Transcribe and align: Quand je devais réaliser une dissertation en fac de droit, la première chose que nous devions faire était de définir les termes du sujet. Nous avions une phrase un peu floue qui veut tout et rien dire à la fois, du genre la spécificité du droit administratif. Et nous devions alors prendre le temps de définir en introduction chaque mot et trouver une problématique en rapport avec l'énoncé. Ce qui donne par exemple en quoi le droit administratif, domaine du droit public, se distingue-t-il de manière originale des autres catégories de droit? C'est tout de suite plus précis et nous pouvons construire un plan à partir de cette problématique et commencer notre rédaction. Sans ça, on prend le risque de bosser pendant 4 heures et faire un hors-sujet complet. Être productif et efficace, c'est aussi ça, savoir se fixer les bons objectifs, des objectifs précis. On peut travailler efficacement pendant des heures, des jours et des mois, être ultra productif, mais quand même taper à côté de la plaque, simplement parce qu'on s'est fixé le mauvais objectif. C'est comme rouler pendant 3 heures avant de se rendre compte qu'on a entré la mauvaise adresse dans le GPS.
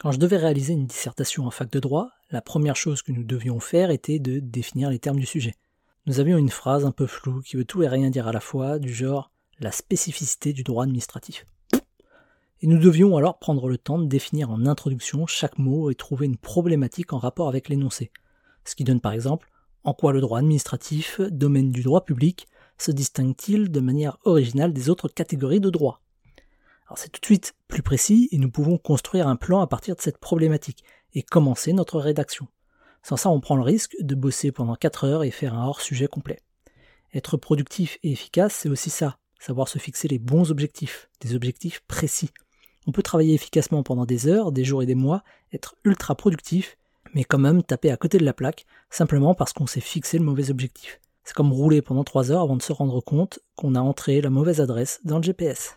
Quand 0.00 0.12
je 0.12 0.18
devais 0.18 0.38
réaliser 0.38 0.72
une 0.72 0.86
dissertation 0.86 1.46
en 1.46 1.50
fac 1.50 1.70
de 1.70 1.78
droit, 1.78 2.08
la 2.30 2.40
première 2.40 2.74
chose 2.74 3.02
que 3.02 3.12
nous 3.12 3.22
devions 3.22 3.60
faire 3.60 3.90
était 3.90 4.18
de 4.18 4.38
définir 4.38 4.88
les 4.88 4.98
termes 4.98 5.18
du 5.18 5.26
sujet. 5.26 5.56
Nous 6.06 6.20
avions 6.20 6.38
une 6.38 6.48
phrase 6.48 6.86
un 6.86 6.90
peu 6.90 7.06
floue 7.06 7.42
qui 7.42 7.58
veut 7.58 7.66
tout 7.66 7.82
et 7.82 7.88
rien 7.88 8.08
dire 8.08 8.26
à 8.26 8.32
la 8.32 8.40
fois, 8.40 8.78
du 8.78 8.94
genre 8.94 9.30
la 9.58 9.70
spécificité 9.70 10.54
du 10.54 10.62
droit 10.62 10.84
administratif. 10.84 11.44
Et 12.62 12.66
nous 12.66 12.78
devions 12.78 13.14
alors 13.18 13.38
prendre 13.38 13.68
le 13.68 13.76
temps 13.76 13.98
de 13.98 14.06
définir 14.06 14.50
en 14.50 14.64
introduction 14.64 15.26
chaque 15.26 15.58
mot 15.58 15.90
et 15.90 15.94
trouver 15.94 16.24
une 16.24 16.38
problématique 16.38 17.12
en 17.12 17.18
rapport 17.18 17.48
avec 17.48 17.68
l'énoncé. 17.68 18.10
Ce 18.64 18.74
qui 18.74 18.84
donne 18.84 19.02
par 19.02 19.12
exemple 19.12 19.50
en 19.84 19.92
quoi 19.92 20.14
le 20.14 20.22
droit 20.22 20.38
administratif, 20.38 21.20
domaine 21.20 21.72
du 21.72 21.82
droit 21.82 22.06
public, 22.06 22.48
se 22.78 22.90
distingue-t-il 22.90 23.70
de 23.70 23.80
manière 23.80 24.16
originale 24.24 24.72
des 24.72 24.88
autres 24.88 25.08
catégories 25.08 25.60
de 25.60 25.68
droit? 25.68 26.00
C'est 26.96 27.10
tout 27.10 27.20
de 27.20 27.26
suite 27.26 27.54
plus 27.68 27.82
précis 27.82 28.28
et 28.32 28.38
nous 28.38 28.50
pouvons 28.50 28.78
construire 28.78 29.28
un 29.28 29.36
plan 29.36 29.60
à 29.60 29.66
partir 29.66 29.94
de 29.96 30.00
cette 30.00 30.18
problématique 30.18 30.84
et 31.14 31.22
commencer 31.22 31.72
notre 31.72 32.00
rédaction. 32.00 32.48
Sans 33.02 33.16
ça, 33.16 33.30
on 33.30 33.40
prend 33.40 33.56
le 33.56 33.62
risque 33.62 33.96
de 34.00 34.14
bosser 34.14 34.52
pendant 34.52 34.74
4 34.74 35.04
heures 35.04 35.24
et 35.24 35.30
faire 35.30 35.54
un 35.54 35.66
hors-sujet 35.66 36.08
complet. 36.08 36.40
Être 37.14 37.36
productif 37.36 37.98
et 38.02 38.12
efficace, 38.12 38.54
c'est 38.54 38.68
aussi 38.68 38.90
ça, 38.90 39.18
savoir 39.38 39.68
se 39.68 39.78
fixer 39.78 40.08
les 40.08 40.18
bons 40.18 40.50
objectifs, 40.50 41.08
des 41.20 41.34
objectifs 41.34 41.80
précis. 41.88 42.30
On 42.86 42.92
peut 42.92 43.02
travailler 43.02 43.34
efficacement 43.34 43.82
pendant 43.82 44.06
des 44.06 44.26
heures, 44.26 44.52
des 44.52 44.64
jours 44.64 44.82
et 44.82 44.86
des 44.86 44.94
mois, 44.94 45.22
être 45.52 45.76
ultra 45.84 46.14
productif, 46.14 46.76
mais 47.14 47.24
quand 47.24 47.38
même 47.38 47.62
taper 47.62 47.90
à 47.90 47.96
côté 47.96 48.18
de 48.18 48.24
la 48.24 48.32
plaque, 48.32 48.66
simplement 48.90 49.34
parce 49.34 49.52
qu'on 49.52 49.66
s'est 49.66 49.80
fixé 49.80 50.18
le 50.18 50.24
mauvais 50.24 50.50
objectif. 50.50 51.00
C'est 51.24 51.34
comme 51.34 51.52
rouler 51.52 51.82
pendant 51.82 52.04
3 52.04 52.32
heures 52.32 52.42
avant 52.42 52.56
de 52.56 52.62
se 52.62 52.72
rendre 52.72 53.00
compte 53.00 53.40
qu'on 53.56 53.74
a 53.74 53.80
entré 53.80 54.20
la 54.20 54.30
mauvaise 54.30 54.60
adresse 54.60 55.00
dans 55.04 55.18
le 55.18 55.22
GPS. 55.22 55.68